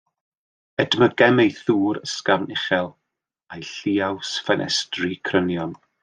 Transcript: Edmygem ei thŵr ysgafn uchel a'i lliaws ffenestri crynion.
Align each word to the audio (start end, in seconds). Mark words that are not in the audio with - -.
Edmygem 0.83 1.41
ei 1.43 1.51
thŵr 1.57 1.99
ysgafn 2.07 2.47
uchel 2.55 2.89
a'i 3.57 3.63
lliaws 3.73 4.31
ffenestri 4.47 5.15
crynion. 5.29 5.77